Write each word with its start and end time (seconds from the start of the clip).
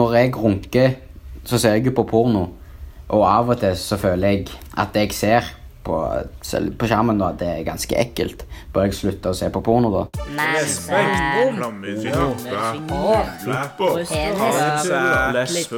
når 0.00 0.16
jeg 0.16 0.34
runker, 0.36 0.98
så 1.44 1.58
ser 1.60 1.76
jeg 1.76 1.90
jo 1.90 1.96
på 2.00 2.08
porno. 2.08 2.46
Og 3.10 3.24
av 3.26 3.48
og 3.52 3.58
til 3.60 3.74
så 3.76 3.98
føler 4.00 4.28
jeg 4.28 4.46
at 4.78 4.94
det 4.94 5.08
jeg 5.08 5.16
ser 5.18 5.48
på, 5.84 5.96
selv 6.44 6.74
på 6.78 6.86
skjermen, 6.86 7.18
da, 7.20 7.32
det 7.36 7.48
er 7.48 7.64
ganske 7.66 7.96
ekkelt. 7.98 8.44
Bør 8.74 8.86
jeg 8.86 8.94
slutte 8.94 9.32
å 9.32 9.36
se 9.36 9.48
på 9.50 9.62
porno, 9.64 9.90
da? 9.90 10.02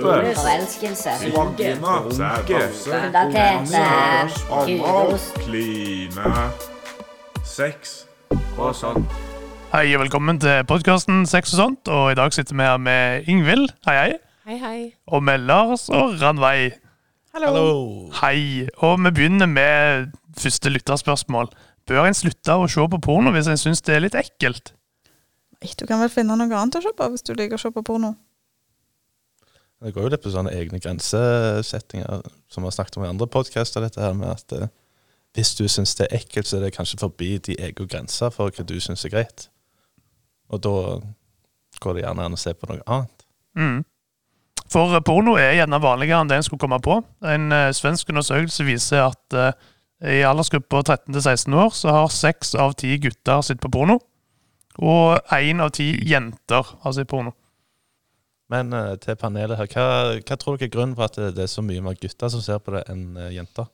Forelskelse. 0.02 1.10
Pubertet. 1.22 1.80
Kline. 5.42 6.34
Sex 7.56 8.06
og 8.58 8.74
sånn. 8.76 9.06
Hei 9.72 9.94
og 9.96 10.02
velkommen 10.02 10.36
til 10.40 10.64
podkasten 10.68 11.22
Sex 11.28 11.54
og 11.54 11.60
sånt. 11.62 11.88
Og 11.88 12.12
i 12.12 12.16
dag 12.18 12.32
sitter 12.34 12.56
vi 12.58 12.66
her 12.66 12.80
med 12.82 13.28
Ingvild, 13.30 13.70
hei 13.86 13.94
hei, 13.96 14.10
Hei, 14.44 14.56
hei. 14.60 14.80
og 15.06 15.22
med 15.24 15.46
Lars 15.48 15.86
og 15.88 16.18
Ranveig. 16.20 16.74
Hallo. 17.32 18.10
Hei. 18.20 18.66
Og 18.84 18.98
vi 19.00 19.10
begynner 19.16 19.48
med 19.48 20.10
første 20.36 20.68
lytterspørsmål. 20.72 21.48
Bør 21.88 22.04
en 22.06 22.14
slutte 22.16 22.52
å 22.58 22.68
se 22.68 22.84
på 22.92 23.00
porno 23.02 23.32
hvis 23.32 23.48
en 23.48 23.60
syns 23.60 23.80
det 23.86 23.96
er 23.96 24.04
litt 24.04 24.18
ekkelt? 24.18 24.74
Nei, 25.62 25.72
Du 25.78 25.86
kan 25.86 26.02
vel 26.02 26.12
finne 26.12 26.36
noe 26.36 26.52
annet 26.58 26.76
å 26.76 26.82
se 26.84 26.92
på 26.98 27.08
hvis 27.14 27.24
du 27.24 27.32
liker 27.34 27.56
å 27.56 27.62
se 27.62 27.72
på 27.72 27.84
porno. 27.86 28.12
Det 29.82 29.94
går 29.94 30.04
jo 30.04 30.12
litt 30.12 30.22
på 30.22 30.30
sånne 30.30 30.52
egne 30.54 30.78
grensesettinger, 30.78 32.20
som 32.52 32.62
vi 32.62 32.68
har 32.68 32.76
snakket 32.76 33.00
om 33.00 33.06
i 33.06 33.08
andre 33.10 33.26
podkaster, 33.26 33.82
dette 33.82 33.98
her 34.04 34.12
med 34.14 34.28
at 34.30 34.52
eh, 34.54 34.68
hvis 35.34 35.56
du 35.58 35.64
syns 35.66 35.96
det 35.98 36.06
er 36.06 36.20
ekkelt, 36.20 36.46
så 36.46 36.60
er 36.60 36.68
det 36.68 36.74
kanskje 36.76 37.00
forbi 37.00 37.32
de 37.42 37.56
egne 37.58 37.88
grenser 37.90 38.30
for 38.30 38.52
hva 38.52 38.66
du 38.68 38.76
syns 38.78 39.02
er 39.08 39.10
greit. 39.16 39.48
Og 40.52 40.60
da 40.62 40.76
går 41.82 41.96
det 41.96 42.04
gjerne 42.04 42.28
an 42.28 42.36
å 42.36 42.40
se 42.40 42.52
på 42.54 42.68
noe 42.68 42.84
annet. 42.86 43.26
Mm. 43.58 43.80
For 44.72 44.96
eh, 44.96 45.04
porno 45.04 45.36
er 45.40 45.56
gjerne 45.58 45.82
vanligere 45.82 46.22
enn 46.22 46.30
det 46.30 46.40
en 46.40 46.46
skulle 46.46 46.62
komme 46.62 46.80
på. 46.84 47.00
En 47.28 47.52
uh, 47.52 47.68
svensk 47.76 48.12
undersøkelse 48.12 48.66
viser 48.68 49.04
at 49.08 49.36
uh, 49.36 49.52
i 50.02 50.22
aldersgruppa 50.26 50.82
13 50.82 51.12
til 51.12 51.22
16 51.22 51.58
år 51.62 51.76
så 51.78 51.92
har 51.94 52.14
seks 52.14 52.56
av 52.58 52.74
ti 52.80 52.96
gutter 53.02 53.44
sett 53.46 53.62
på 53.62 53.70
porno. 53.72 54.00
Og 54.80 55.34
én 55.36 55.60
av 55.60 55.74
ti 55.76 55.92
jenter 56.08 56.74
har 56.84 56.96
sett 56.96 57.10
porno. 57.10 57.34
Men 58.52 58.72
uh, 58.76 58.96
til 59.00 59.16
panelet 59.20 59.60
her, 59.60 59.68
hva, 59.72 59.86
hva 60.20 60.40
tror 60.40 60.58
dere 60.58 60.68
er 60.68 60.74
grunnen 60.74 60.96
for 60.96 61.08
at 61.08 61.20
det, 61.20 61.30
det 61.38 61.46
er 61.46 61.52
så 61.52 61.64
mye 61.64 61.84
mer 61.84 61.96
gutter 62.00 62.32
som 62.32 62.42
ser 62.44 62.60
på 62.64 62.74
det, 62.76 62.84
enn 62.92 63.16
jenter? 63.32 63.70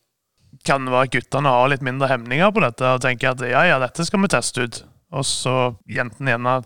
Kan 0.64 0.86
det 0.86 0.94
være 0.94 1.10
at 1.10 1.14
guttene 1.14 1.50
har 1.52 1.70
litt 1.70 1.82
mindre 1.84 2.08
hemninger 2.10 2.52
på 2.54 2.62
dette 2.64 2.94
og 2.96 3.02
tenker 3.04 3.34
at 3.34 3.42
ja, 3.46 3.66
ja, 3.68 3.80
dette 3.82 4.06
skal 4.06 4.22
vi 4.22 4.30
teste 4.32 4.64
ut. 4.64 4.78
Og 5.14 5.24
så 5.24 5.54
jentene 5.88 6.34
gjerne 6.34 6.58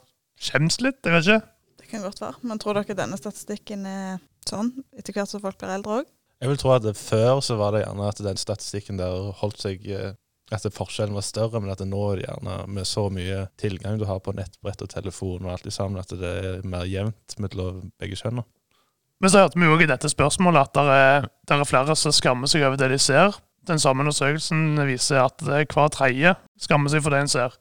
skjems 0.43 0.81
litt, 0.83 0.99
jeg 1.05 1.15
vet 1.15 1.29
ikke. 1.29 1.53
Det 1.79 1.91
kan 1.91 2.05
godt 2.07 2.23
være. 2.23 2.41
Men 2.49 2.63
tror 2.63 2.79
dere 2.79 2.99
denne 2.99 3.19
statistikken 3.21 3.87
er 3.87 4.19
sånn 4.49 4.73
etter 4.99 5.15
hvert 5.15 5.31
som 5.31 5.43
folk 5.45 5.61
blir 5.61 5.75
eldre 5.77 6.01
òg? 6.01 6.11
Jeg 6.43 6.51
vil 6.51 6.59
tro 6.59 6.73
at 6.75 6.83
det, 6.83 6.97
før 6.99 7.39
så 7.45 7.55
var 7.61 7.75
det 7.75 7.85
gjerne 7.85 8.09
at 8.11 8.25
den 8.27 8.41
statistikken 8.41 8.99
der 8.99 9.31
holdt 9.39 9.63
seg 9.63 9.85
eh, 9.87 10.17
At 10.53 10.67
forskjellen 10.75 11.15
var 11.17 11.25
større, 11.25 11.61
men 11.63 11.71
at 11.73 11.81
det 11.81 11.87
nå 11.89 12.01
er 12.11 12.19
det 12.19 12.25
gjerne 12.27 12.57
med 12.69 12.85
så 12.85 13.07
mye 13.09 13.47
tilgang 13.57 13.95
du 13.97 14.05
har 14.05 14.19
på 14.21 14.35
nettbrett 14.37 14.83
og 14.85 14.91
telefon 14.91 15.47
og 15.47 15.53
alt 15.55 15.65
det 15.65 15.73
sammen, 15.73 16.03
at 16.03 16.13
det 16.13 16.33
er 16.43 16.67
mer 16.67 16.85
jevnt 16.85 17.39
mellom 17.41 17.87
begge 18.03 18.19
kjønn. 18.21 18.43
Men 19.23 19.31
så 19.31 19.45
hørte 19.45 19.57
vi 19.57 19.71
jo 19.71 19.79
i 19.79 19.87
dette 19.89 20.11
spørsmålet 20.11 20.67
at 20.67 20.75
det 20.77 20.99
er, 20.99 21.31
det 21.47 21.57
er 21.57 21.71
flere 21.71 21.97
som 21.97 22.13
skammer 22.13 22.51
seg 22.51 22.67
over 22.67 22.77
det 22.77 22.91
de 22.91 22.99
ser. 23.01 23.39
Den 23.71 23.79
samme 23.81 24.03
undersøkelsen 24.03 24.83
viser 24.91 25.23
at 25.23 25.41
er 25.47 25.65
hver 25.71 25.93
tredje 25.95 26.35
skammer 26.61 26.91
seg 26.93 27.05
for 27.05 27.15
det 27.15 27.23
en 27.23 27.31
ser. 27.31 27.55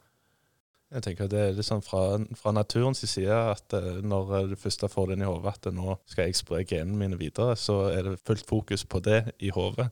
Jeg 0.91 1.05
tenker 1.05 1.29
Det 1.31 1.39
er 1.39 1.53
litt 1.55 1.67
sånn 1.67 1.83
fra, 1.85 2.19
fra 2.35 2.51
naturens 2.55 3.03
side 3.07 3.31
at 3.31 3.75
eh, 3.77 4.01
når 4.03 4.33
eh, 4.35 4.49
du 4.51 4.57
først 4.59 4.83
får 4.91 5.13
den 5.13 5.23
i 5.23 5.29
hodet 5.29 5.53
at 5.53 5.69
eh, 5.69 5.75
nå 5.75 5.95
skal 6.09 6.27
jeg 6.27 6.39
spre 6.41 6.65
genene 6.67 6.99
mine 6.99 7.19
videre, 7.19 7.55
så 7.55 7.85
er 7.93 8.09
det 8.09 8.19
fullt 8.27 8.47
fokus 8.49 8.83
på 8.83 8.99
det 9.05 9.21
i 9.39 9.53
hodet. 9.55 9.87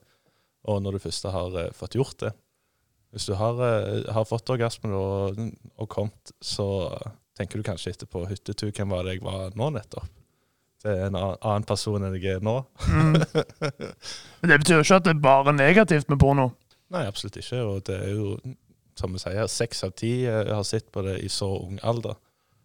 Og 0.68 0.82
når 0.84 0.98
du 0.98 1.04
først 1.06 1.24
har 1.32 1.54
fått 1.72 1.96
gjort 1.96 2.18
det 2.20 2.34
Hvis 3.16 3.24
du 3.30 3.32
har, 3.34 3.56
har 4.12 4.26
fått 4.28 4.52
orgasmen 4.52 4.92
og, 4.92 5.40
og 5.80 5.88
kommet, 5.88 6.34
så 6.44 6.92
tenker 7.34 7.58
du 7.58 7.64
kanskje 7.64 7.94
etterpå 7.94 8.26
hyttetur, 8.28 8.68
hvem 8.70 8.92
var 8.92 9.08
det 9.08 9.16
jeg 9.16 9.24
var 9.24 9.56
nå 9.56 9.70
nettopp? 9.72 10.10
Det 10.80 10.92
er 10.92 11.08
en 11.08 11.16
annen 11.16 11.64
person 11.68 12.04
enn 12.04 12.14
jeg 12.16 12.38
er 12.38 12.44
nå. 12.44 12.54
Mm. 12.88 13.16
Men 14.40 14.52
det 14.52 14.60
betyr 14.62 14.78
jo 14.78 14.84
ikke 14.84 15.00
at 15.00 15.08
det 15.08 15.12
er 15.12 15.24
bare 15.24 15.52
negativt 15.52 16.08
med 16.12 16.20
porno. 16.20 16.46
Nei, 16.94 17.02
absolutt 17.08 17.36
ikke. 17.40 17.60
Og 17.68 17.82
det 17.88 17.98
er 18.00 18.14
jo, 18.14 18.36
som 19.00 19.16
vi 19.16 19.22
sier, 19.22 19.48
seks 19.50 19.84
av 19.86 19.94
ti 19.98 20.12
eh, 20.28 20.52
har 20.52 20.66
sett 20.68 20.90
på 20.92 21.04
det 21.06 21.18
i 21.24 21.30
så 21.32 21.50
ung 21.58 21.80
alder. 21.82 22.18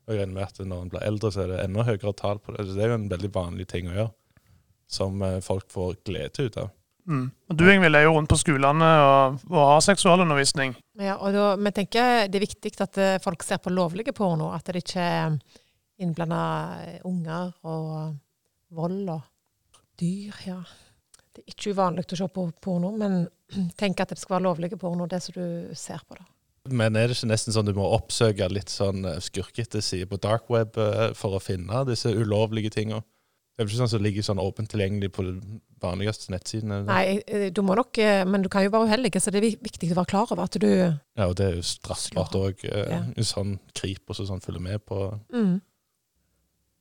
Og 0.06 0.14
jeg 0.14 0.22
regner 0.22 0.38
med 0.38 0.46
at 0.46 0.62
når 0.62 0.84
en 0.84 0.94
blir 0.94 1.06
eldre, 1.08 1.32
så 1.34 1.46
er 1.46 1.54
det 1.54 1.62
enda 1.64 1.86
høyere 1.88 2.14
tall 2.18 2.42
på 2.44 2.54
det. 2.54 2.68
Så 2.68 2.78
det 2.78 2.86
er 2.86 2.94
jo 2.94 3.00
en 3.00 3.12
veldig 3.12 3.32
vanlig 3.34 3.68
ting 3.72 3.90
å 3.90 3.96
gjøre, 3.96 4.12
som 4.98 5.22
eh, 5.26 5.40
folk 5.46 5.70
får 5.74 6.02
glede 6.06 6.48
ut 6.48 6.60
av. 6.62 6.74
Mm. 7.06 7.26
Og 7.50 7.58
Du 7.58 7.68
Ingvild, 7.70 7.98
er 7.98 8.08
jo 8.08 8.16
rundt 8.16 8.32
på 8.32 8.38
skolene 8.42 8.88
og, 9.06 9.44
og 9.52 9.60
har 9.62 9.84
seksualundervisning. 9.86 10.74
Ja, 10.98 11.20
og 11.20 11.36
da, 11.36 11.52
vi 11.62 11.74
tenker 11.78 12.26
det 12.30 12.40
er 12.40 12.46
viktig 12.48 12.74
at 12.82 12.98
eh, 13.02 13.20
folk 13.22 13.46
ser 13.46 13.62
på 13.62 13.74
lovlige 13.74 14.14
porno, 14.18 14.50
at 14.56 14.66
det 14.70 14.82
ikke 14.82 15.06
er 15.06 15.38
innblanda 16.02 16.42
unger 17.08 17.54
og 17.64 18.18
vold 18.76 19.14
og 19.14 19.22
dyr. 20.02 20.34
ja. 20.48 20.60
Det 21.36 21.44
er 21.44 21.56
ikke 21.56 21.76
uvanlig 21.76 22.06
å 22.08 22.20
se 22.22 22.28
på 22.32 22.46
porno, 22.64 22.94
men 22.96 23.26
tenk 23.80 24.00
at 24.02 24.14
det 24.14 24.22
skal 24.22 24.38
være 24.38 24.48
lovlige 24.48 24.80
porno, 24.80 25.08
det 25.12 25.22
som 25.26 25.36
du 25.36 25.76
ser 25.78 26.02
på. 26.08 26.18
da. 26.20 26.26
Men 26.74 26.98
er 26.98 27.10
det 27.10 27.18
ikke 27.20 27.30
nesten 27.30 27.54
sånn 27.54 27.68
du 27.68 27.76
må 27.78 27.86
oppsøke 27.94 28.48
litt 28.50 28.72
sånn 28.74 29.06
eh, 29.06 29.20
skurkete 29.22 29.84
sider 29.86 30.10
på 30.10 30.22
dark 30.22 30.48
web 30.50 30.78
eh, 30.82 31.12
for 31.18 31.38
å 31.38 31.44
finne 31.44 31.84
disse 31.90 32.10
ulovlige 32.10 32.74
tinga? 32.74 33.04
Det 33.56 33.64
er 33.64 33.70
ikke 33.70 33.80
sånn 33.84 33.92
som 33.94 34.02
ligger 34.04 34.26
sånn 34.26 34.42
åpent 34.42 34.68
tilgjengelig 34.74 35.12
på 35.16 35.24
de 35.28 35.36
vanligste 35.84 36.34
nettsidene? 36.34 36.82
Nei, 36.88 37.22
eh, 37.24 37.46
du 37.54 37.62
må 37.64 37.78
nok, 37.78 38.02
men 38.28 38.44
du 38.44 38.50
kan 38.52 38.66
jo 38.66 38.74
være 38.74 38.90
uheldig, 38.90 39.14
så 39.22 39.32
det 39.32 39.40
er 39.44 39.62
viktig 39.64 39.92
å 39.94 40.00
være 40.02 40.12
klar 40.12 40.34
over 40.34 40.44
at 40.48 40.58
du 40.60 40.68
Ja, 40.74 41.30
og 41.30 41.38
det 41.40 41.46
er 41.46 41.56
jo 41.60 41.70
straffbart 41.70 42.36
òg. 42.40 42.66
Ja. 42.66 43.04
Sånn 43.24 43.60
Kripos 43.78 44.24
og 44.24 44.32
sånn 44.32 44.44
følger 44.44 44.66
med 44.66 44.84
på 44.90 45.06
mm. 45.32 45.54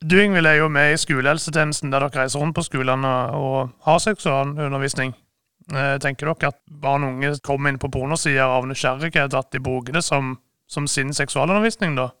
Du 0.05 0.19
Ingvild, 0.21 0.45
er 0.45 0.59
jo 0.59 0.67
med 0.69 0.93
i 0.93 0.97
skolehelsetjenesten, 1.01 1.89
der 1.89 2.03
dere 2.03 2.21
reiser 2.21 2.41
rundt 2.41 2.53
på 2.53 2.61
skolene 2.67 3.11
og 3.33 3.71
har 3.87 4.01
seksualundervisning. 4.03 5.15
Eh, 5.73 5.95
Tenker 6.03 6.29
dere 6.29 6.51
at 6.51 6.59
barn 6.69 7.07
og 7.07 7.15
unge 7.15 7.31
kommer 7.41 7.71
inn 7.71 7.79
på 7.81 7.89
pornosider 7.89 8.45
av 8.45 8.67
nysgjerrighet, 8.69 9.33
at 9.33 9.49
de 9.55 9.63
bruker 9.65 9.97
det 9.97 10.03
som, 10.05 10.35
som 10.69 10.85
sin 10.85 11.09
seksualundervisning? 11.15 11.97
da? 11.97 12.11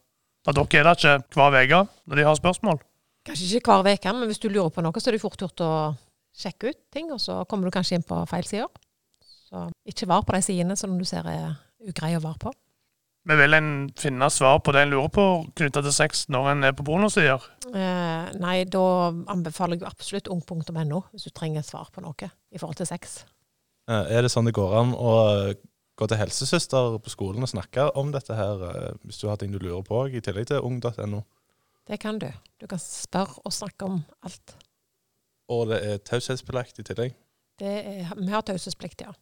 At 0.47 0.57
dere 0.57 0.81
er 0.81 0.89
der 0.89 0.97
ikke 0.97 1.37
hver 1.37 1.59
uke 1.61 1.83
når 2.09 2.21
de 2.21 2.25
har 2.25 2.39
spørsmål? 2.39 2.81
Kanskje 3.29 3.59
ikke 3.59 3.77
hver 3.83 3.99
uke, 3.99 4.17
men 4.17 4.31
hvis 4.31 4.41
du 4.41 4.49
lurer 4.49 4.73
på 4.73 4.81
noe, 4.81 4.97
så 5.03 5.11
er 5.11 5.19
det 5.19 5.21
fort 5.21 5.45
gjort 5.45 5.65
å 5.67 5.71
sjekke 6.33 6.73
ut 6.73 6.81
ting, 6.95 7.13
og 7.13 7.21
så 7.21 7.43
kommer 7.45 7.69
du 7.69 7.75
kanskje 7.75 7.99
inn 7.99 8.07
på 8.07 8.17
feil 8.31 8.49
sider. 8.49 8.71
Så 9.45 9.67
ikke 9.85 10.09
vær 10.09 10.25
på 10.25 10.33
de 10.33 10.41
sidene 10.41 10.79
som 10.79 10.97
du 10.97 11.05
ser 11.05 11.29
er 11.29 11.53
ugreie 11.85 12.17
å 12.17 12.25
være 12.25 12.47
på. 12.47 12.57
Men 13.25 13.39
vil 13.41 13.57
en 13.57 13.69
finne 13.97 14.27
svar 14.29 14.59
på 14.61 14.73
det 14.75 14.83
en 14.85 14.91
lurer 14.93 15.09
på 15.09 15.23
knytta 15.57 15.81
til 15.81 15.93
sex 15.95 16.27
når 16.29 16.49
en 16.51 16.65
er 16.67 16.75
på 16.77 16.85
pornosider? 16.85 17.41
Eh, 17.71 18.27
nei, 18.37 18.57
da 18.69 18.83
anbefaler 19.33 19.79
jeg 19.79 19.87
absolutt 19.89 20.29
ung.no 20.29 20.99
hvis 21.09 21.25
du 21.25 21.31
trenger 21.33 21.65
svar 21.65 21.89
på 21.93 22.03
noe 22.05 22.29
i 22.53 22.61
forhold 22.61 22.77
til 22.77 22.89
sex. 22.89 23.23
Eh, 23.89 24.11
Er 24.13 24.21
det 24.21 24.29
sånn 24.33 24.45
det 24.45 24.53
går 24.57 24.77
an 24.77 24.93
å 24.93 25.15
gå 25.97 26.09
til 26.11 26.19
helsesøster 26.21 26.99
på 27.01 27.13
skolen 27.13 27.45
og 27.45 27.49
snakke 27.49 27.87
om 27.97 28.11
dette 28.13 28.37
her, 28.37 28.61
eh, 28.69 28.93
hvis 29.07 29.23
du 29.23 29.27
har 29.31 29.41
ting 29.41 29.53
du 29.55 29.57
lurer 29.57 29.81
på, 29.87 30.05
i 30.11 30.21
tillegg 30.21 30.51
til 30.51 30.61
ung.no? 30.61 31.23
Det 31.85 31.99
kan 32.01 32.19
du. 32.21 32.29
Du 32.61 32.67
kan 32.69 32.81
spørre 32.81 33.41
og 33.45 33.53
snakke 33.53 33.89
om 33.89 34.03
alt. 34.25 34.55
Og 35.49 35.69
det 35.69 35.81
er 35.85 36.01
taushetsbelagt 36.01 36.81
i 36.81 36.85
tillegg. 36.85 37.13
Det 37.61 37.73
er, 37.85 38.13
vi 38.17 38.29
har 38.33 38.41
taushetsplikt, 38.45 39.01
ja. 39.05 39.13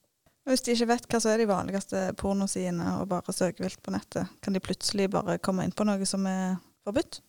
Hvis 0.50 0.64
de 0.66 0.74
ikke 0.76 0.90
vet 0.90 1.06
hva 1.08 1.20
som 1.24 1.32
er 1.32 1.40
de 1.40 1.48
vanligste 1.48 2.00
pornosidene, 2.20 2.98
og 3.00 3.08
bare 3.12 3.36
søker 3.36 3.64
vilt 3.64 3.80
på 3.84 3.94
nettet, 3.96 4.32
kan 4.44 4.56
de 4.56 4.62
plutselig 4.64 5.08
bare 5.14 5.38
komme 5.40 5.64
inn 5.64 5.76
på 5.76 5.86
noe 5.88 6.08
som 6.10 6.26
er 6.28 6.58
forbudt? 6.84 7.22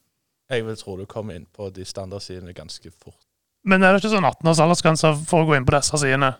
Jeg 0.50 0.64
vil 0.66 0.76
tro 0.76 0.96
du 0.98 1.04
kommer 1.08 1.38
inn 1.38 1.46
på 1.54 1.70
de 1.72 1.86
standardsidene 1.88 2.52
ganske 2.56 2.90
fort. 2.90 3.20
Men 3.64 3.82
er 3.82 3.94
det 3.94 4.02
ikke 4.02 4.12
sånn 4.12 4.26
18 4.26 4.50
års 4.50 4.60
aldersgrense 4.60 5.12
for 5.30 5.44
å 5.44 5.48
gå 5.48 5.54
inn 5.56 5.66
på 5.68 5.76
disse 5.76 6.00
sidene? 6.02 6.34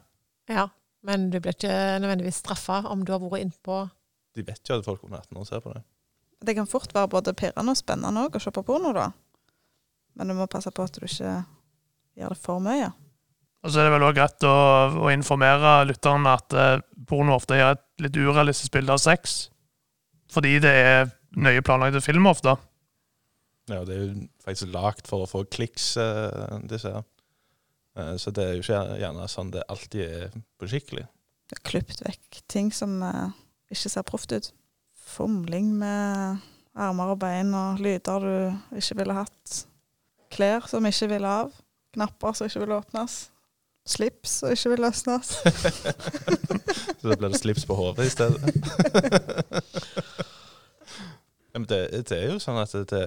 ja. 0.51 0.69
Men 1.05 1.27
du 1.29 1.37
blir 1.37 1.53
ikke 1.53 1.99
nødvendigvis 2.01 2.39
straffa 2.41 2.79
om 2.89 3.03
du 3.05 3.11
har 3.13 3.21
vært 3.21 3.45
innpå 3.45 3.83
De 4.35 4.45
vet 4.47 4.71
jo 4.71 4.79
at 4.79 4.87
folk 4.87 5.03
under 5.05 5.21
18 5.21 5.37
år 5.37 5.45
ser 5.45 5.61
på 5.61 5.73
det. 5.75 5.83
Det 6.45 6.55
kan 6.57 6.69
fort 6.69 6.95
være 6.97 7.11
både 7.13 7.35
pirrende 7.37 7.75
og 7.75 7.79
spennende 7.79 8.23
òg 8.25 8.39
å 8.39 8.41
se 8.41 8.53
på 8.55 8.63
porno, 8.65 8.93
da. 8.97 9.11
Men 10.17 10.33
du 10.33 10.35
må 10.39 10.47
passe 10.51 10.73
på 10.73 10.87
at 10.87 10.97
du 10.97 11.05
ikke 11.05 11.35
gjør 12.17 12.33
det 12.35 12.41
for 12.41 12.63
mye. 12.65 12.89
Og 13.65 13.73
så 13.73 13.81
er 13.81 13.89
det 13.89 13.95
vel 13.95 14.05
også 14.05 14.19
greit 14.19 14.45
å, 14.45 14.57
å 15.07 15.11
informere 15.15 15.73
lytterne 15.89 16.37
at 16.37 16.57
eh, 16.59 16.83
porno 17.09 17.39
ofte 17.39 17.57
gir 17.57 17.73
et 17.73 18.05
litt 18.05 18.19
urealistisk 18.21 18.75
bilde 18.77 18.93
av 18.93 19.01
sex. 19.01 19.49
Fordi 20.35 20.59
det 20.61 20.73
er 20.85 21.09
nøye 21.41 21.65
planlagte 21.65 22.03
film 22.05 22.29
ofte. 22.29 22.57
Ja, 23.71 23.81
det 23.89 23.95
er 23.95 24.03
jo 24.03 24.27
faktisk 24.45 24.73
lagd 24.75 25.09
for 25.09 25.25
å 25.25 25.31
få 25.31 25.45
kliks, 25.49 25.95
eh, 25.97 26.59
disse 26.69 26.93
her. 26.93 27.07
Eh, 27.97 28.17
så 28.21 28.33
det 28.35 28.45
er 28.45 28.57
jo 28.59 28.65
ikke 28.65 28.83
gjerne 29.01 29.29
sånn 29.31 29.53
det 29.55 29.65
alltid 29.73 30.05
er 30.05 30.35
på 30.61 30.69
skikkelig. 30.69 31.07
Det 31.49 31.59
er 31.59 31.65
klippet 31.65 32.03
vekk 32.05 32.41
ting 32.51 32.73
som 32.75 32.99
eh, 33.07 33.31
ikke 33.73 33.93
ser 33.93 34.07
proft 34.09 34.35
ut. 34.35 34.51
Fomling 35.15 35.73
med 35.81 36.43
armer 36.75 37.15
og 37.15 37.21
bein 37.23 37.55
og 37.57 37.81
lyder 37.81 38.25
du 38.25 38.81
ikke 38.81 38.99
ville 39.01 39.17
hatt. 39.17 39.61
Klær 40.35 40.67
som 40.69 40.85
ikke 40.89 41.13
ville 41.15 41.31
av. 41.45 41.55
Knapper 41.95 42.35
som 42.35 42.51
ikke 42.51 42.65
ville 42.65 42.81
åpnes. 42.83 43.21
Slips 43.85 44.39
og 44.43 44.55
ikke 44.55 44.71
vil 44.73 44.83
løsnes. 44.87 45.33
Så 47.01 47.11
da 47.11 47.17
blir 47.21 47.35
det 47.35 47.41
slips 47.41 47.67
på 47.69 47.77
hodet 47.77 48.07
i 48.07 48.13
stedet. 48.13 48.41
men 51.53 51.67
det, 51.69 51.81
det 52.09 52.17
er 52.17 52.31
jo 52.33 52.41
sånn 52.41 52.63
at 52.63 52.73
det, 52.91 53.05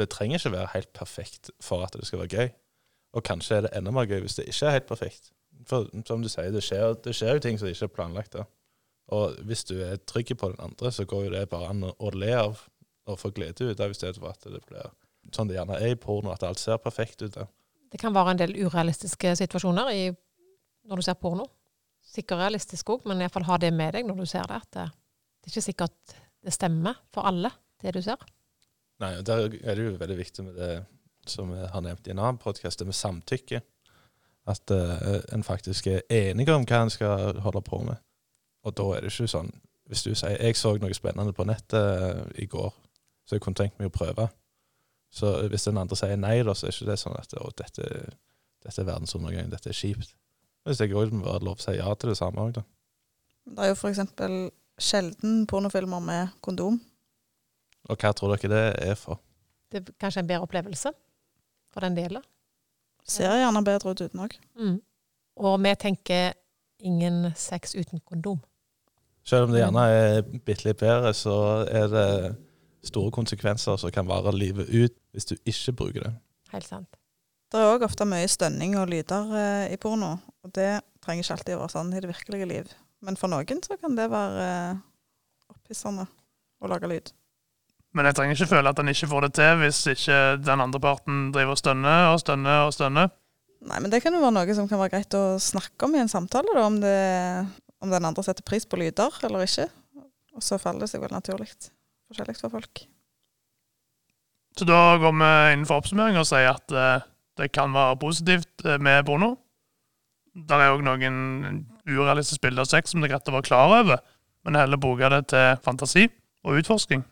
det 0.00 0.08
trenger 0.12 0.40
ikke 0.40 0.56
være 0.56 0.72
helt 0.72 0.92
perfekt 0.96 1.52
for 1.60 1.84
at 1.84 1.92
det 1.98 2.08
skal 2.08 2.24
være 2.24 2.32
gøy. 2.32 2.48
Og 3.16 3.24
kanskje 3.28 3.58
er 3.58 3.66
det 3.66 3.74
enda 3.76 3.92
mer 3.92 4.08
gøy 4.08 4.20
hvis 4.24 4.38
det 4.40 4.48
ikke 4.48 4.70
er 4.70 4.78
helt 4.78 4.88
perfekt. 4.88 5.24
For 5.68 5.88
som 6.08 6.24
du 6.24 6.30
sier, 6.32 6.52
det 6.52 6.64
skjer, 6.64 6.96
det 7.04 7.12
skjer 7.16 7.36
jo 7.36 7.44
ting 7.44 7.60
som 7.60 7.68
ikke 7.68 7.88
er 7.88 7.96
planlagt. 7.98 8.32
da. 8.36 8.42
Og 9.12 9.36
hvis 9.46 9.64
du 9.68 9.76
er 9.84 10.00
trygg 10.08 10.32
på 10.38 10.52
den 10.52 10.60
andre, 10.60 10.92
så 10.92 11.04
går 11.04 11.26
jo 11.26 11.34
det 11.36 11.48
bare 11.52 11.70
an 11.70 11.84
å, 11.92 12.10
le 12.14 12.32
av 12.34 12.64
og 13.06 13.20
få 13.20 13.30
glede 13.30 13.70
ut 13.70 13.80
av, 13.80 13.92
i 13.92 13.94
stedet 13.94 14.18
for 14.18 14.32
at 14.32 14.48
det 14.48 14.64
blir 14.66 14.88
sånn 15.34 15.50
det 15.50 15.56
gjerne 15.56 15.78
er 15.78 15.94
i 15.94 15.98
porno, 15.98 16.32
at 16.32 16.44
alt 16.46 16.58
ser 16.58 16.78
perfekt 16.82 17.22
ut. 17.22 17.34
da. 17.34 17.46
Det 17.96 18.02
kan 18.02 18.12
være 18.12 18.34
en 18.34 18.40
del 18.42 18.50
urealistiske 18.60 19.30
situasjoner 19.40 19.86
i, 19.88 20.00
når 20.84 21.00
du 21.00 21.04
ser 21.06 21.14
porno. 21.16 21.46
Sikkert 22.04 22.42
realistisk 22.42 22.90
òg, 22.92 23.06
men 23.08 23.22
iallfall 23.24 23.46
ha 23.48 23.56
det 23.56 23.70
med 23.72 23.96
deg 23.96 24.04
når 24.04 24.18
du 24.20 24.26
ser 24.28 24.44
det. 24.50 24.58
At 24.60 24.76
det, 24.76 24.84
det 25.40 25.48
er 25.48 25.54
ikke 25.54 25.62
sikkert 25.64 26.12
det 26.44 26.52
stemmer 26.52 26.98
for 27.08 27.24
alle, 27.24 27.48
det 27.80 27.94
du 27.96 28.02
ser. 28.04 28.20
Nei, 29.00 29.14
og 29.16 29.24
Der 29.24 29.48
er 29.48 29.80
det 29.80 29.86
jo 29.86 29.96
veldig 29.96 30.18
viktig 30.18 30.44
med 30.44 30.60
det 30.60 30.70
som 31.24 31.56
jeg 31.56 31.72
har 31.72 31.86
nevnt 31.88 32.04
i 32.04 32.12
en 32.12 32.20
annen 32.20 32.42
podkast, 32.42 32.84
det 32.84 32.90
med 32.90 33.00
samtykke. 33.00 33.62
At 34.52 34.76
uh, 34.76 35.16
en 35.32 35.48
faktisk 35.48 35.88
er 35.88 36.04
enig 36.12 36.50
om 36.52 36.68
hva 36.68 36.82
en 36.84 36.92
skal 36.92 37.40
holde 37.48 37.64
på 37.64 37.80
med. 37.88 37.96
Og 38.68 38.76
da 38.76 38.90
er 38.92 39.06
det 39.06 39.14
ikke 39.14 39.32
sånn 39.38 39.54
Hvis 39.88 40.02
du 40.02 40.14
sier 40.14 40.36
'jeg 40.36 40.56
så 40.56 40.76
noe 40.76 40.94
spennende 40.94 41.32
på 41.32 41.44
nettet 41.46 42.02
eh, 42.02 42.42
i 42.42 42.46
går, 42.46 42.74
så 43.24 43.36
jeg 43.36 43.40
kunne 43.40 43.54
tenkt 43.54 43.78
meg 43.78 43.86
å 43.86 43.94
prøve', 43.94 44.28
så 45.16 45.32
hvis 45.48 45.64
den 45.64 45.80
andre 45.80 45.96
sier 45.96 46.18
nei, 46.20 46.38
da, 46.44 46.52
så 46.52 46.68
er 46.68 46.74
ikke 46.74 46.90
det 46.90 46.98
sånn 47.00 47.16
at 47.16 47.32
'å, 47.32 47.48
dette, 47.56 47.90
dette 48.64 48.82
er 48.82 48.88
verdensundergang, 48.88 49.50
dette 49.52 49.72
er 49.72 49.78
kjipt'. 49.78 50.12
Hvis 50.66 50.82
jeg 50.82 50.92
òg 50.98 51.14
må 51.14 51.24
være 51.24 51.46
lov 51.46 51.60
å 51.60 51.62
si 51.62 51.76
ja 51.78 51.94
til 51.94 52.10
det 52.12 52.18
samme 52.18 52.42
òg, 52.42 52.56
da. 52.58 52.64
Det 53.46 53.62
er 53.62 53.70
jo 53.70 53.78
f.eks. 53.78 54.00
sjelden 54.82 55.46
pornofilmer 55.46 56.02
med 56.02 56.34
kondom. 56.42 56.80
Og 57.86 57.96
hva 58.02 58.10
tror 58.12 58.34
dere 58.34 58.50
det 58.50 58.88
er 58.90 58.96
for? 58.98 59.20
Det 59.70 59.80
er 59.80 59.94
kanskje 60.02 60.24
en 60.24 60.28
bedre 60.28 60.42
opplevelse 60.42 60.90
for 61.72 61.86
den 61.86 61.96
delen. 61.96 62.24
Ser 63.06 63.38
gjerne 63.38 63.62
bedre 63.64 63.94
ut 63.94 64.02
uten 64.02 64.24
òg. 64.24 64.34
Mm. 64.58 64.80
Og 65.46 65.60
vi 65.62 65.74
tenker 65.78 66.34
ingen 66.82 67.30
sex 67.38 67.76
uten 67.78 68.02
kondom. 68.04 68.42
Selv 69.26 69.46
om 69.46 69.54
det 69.54 69.62
gjerne 69.62 69.84
er 69.90 70.20
bitte 70.22 70.68
litt 70.68 70.82
bedre, 70.82 71.14
så 71.14 71.36
er 71.70 71.86
det 71.90 72.08
store 72.88 73.12
konsekvenser 73.14 73.78
som 73.80 73.92
kan 73.94 74.08
vare 74.08 74.34
livet 74.34 74.70
ut 74.70 74.94
hvis 75.12 75.28
du 75.30 75.36
ikke 75.44 75.76
bruker 75.80 76.06
det. 76.06 76.14
Helt 76.52 76.68
sant. 76.68 76.98
Det 77.52 77.60
er 77.62 77.70
òg 77.70 77.84
ofte 77.86 78.06
mye 78.08 78.26
stønning 78.30 78.74
og 78.78 78.90
lyder 78.90 79.36
eh, 79.38 79.74
i 79.74 79.78
porno, 79.78 80.16
og 80.42 80.52
det 80.56 80.80
trenger 81.04 81.22
ikke 81.22 81.36
alltid 81.36 81.54
å 81.54 81.60
være 81.60 81.74
sånn 81.76 81.92
i 81.94 82.02
det 82.02 82.10
virkelige 82.10 82.48
liv. 82.50 82.72
Men 83.06 83.18
for 83.20 83.30
noen 83.30 83.62
så 83.62 83.76
kan 83.78 83.94
det 83.98 84.08
være 84.10 84.46
eh, 84.46 84.80
opphissende 85.54 86.08
å 86.58 86.70
lage 86.72 86.90
lyd. 86.90 87.12
Men 87.96 88.10
jeg 88.10 88.18
trenger 88.18 88.36
ikke 88.36 88.50
føle 88.50 88.72
at 88.72 88.82
en 88.82 88.92
ikke 88.92 89.08
får 89.08 89.28
det 89.28 89.30
til 89.38 89.60
hvis 89.62 89.78
ikke 89.92 90.18
den 90.42 90.64
andre 90.64 90.80
parten 90.82 91.30
driver 91.32 91.54
og 91.54 91.60
stønner 91.62 92.10
og 92.10 92.18
stønner 92.20 92.66
og 92.66 92.74
stønner. 92.76 93.14
Nei, 93.66 93.78
men 93.80 93.92
det 93.92 94.02
kan 94.04 94.14
jo 94.14 94.20
være 94.20 94.36
noe 94.36 94.58
som 94.58 94.68
kan 94.68 94.82
være 94.82 94.96
greit 94.98 95.16
å 95.16 95.38
snakke 95.40 95.86
om 95.86 95.96
i 95.96 96.02
en 96.02 96.12
samtale, 96.12 96.52
da, 96.52 96.66
om, 96.66 96.76
det, 96.82 96.98
om 97.80 97.94
den 97.94 98.10
andre 98.10 98.26
setter 98.26 98.44
pris 98.46 98.68
på 98.68 98.78
lyder 98.82 99.16
eller 99.26 99.46
ikke. 99.46 99.70
Og 100.36 100.44
så 100.44 100.58
faller 100.60 100.84
det 100.84 100.92
seg 100.92 101.00
vel 101.06 101.14
naturlig 101.14 101.54
forskjellig 102.16 102.40
for 102.40 102.56
folk. 102.56 102.86
Så 104.56 104.64
da 104.64 104.96
går 104.96 105.12
vi 105.12 105.30
innenfor 105.52 105.82
oppsummering 105.82 106.16
og 106.16 106.28
sier 106.28 106.54
at 106.54 106.72
eh, 106.72 107.04
det 107.36 107.52
kan 107.52 107.74
være 107.76 107.98
positivt 108.00 108.64
eh, 108.64 108.80
med 108.80 109.04
porno. 109.04 109.34
Der 110.36 110.60
er 110.60 110.72
òg 110.74 110.84
noen 110.84 111.66
urealistiske 111.86 112.42
bilder 112.44 112.64
av 112.64 112.70
sex 112.72 112.92
som 112.92 113.00
det 113.00 113.10
er 113.10 113.16
greit 113.16 113.28
å 113.28 113.36
være 113.36 113.48
klar 113.48 113.72
over, 113.82 114.00
men 114.44 114.56
heller 114.56 114.80
bruke 114.80 115.08
det 115.12 115.26
til 115.32 115.60
fantasi 115.64 116.08
og 116.44 116.60
utforsking. 116.60 117.04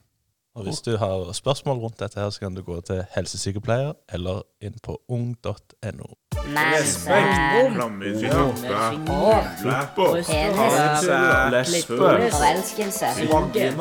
Og 0.55 0.63
hvis 0.63 0.81
du 0.81 0.97
har 0.97 1.33
spørsmål 1.33 1.77
rundt 1.79 2.01
dette, 2.01 2.21
her, 2.21 2.31
så 2.31 2.41
kan 2.41 2.55
du 2.55 2.63
gå 2.63 2.81
til 2.81 3.05
helsesykepleier 3.17 3.93
eller 4.13 4.43
inn 4.63 4.77
på 4.83 5.01
ung.no. 5.09 6.15
Forelskelse. 12.31 13.07
Pubertet. 13.19 13.75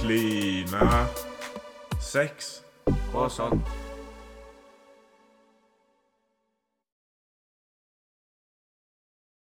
kline, 0.00 1.06
sex 2.00 2.62
og 3.14 3.30
sånn. 3.30 3.62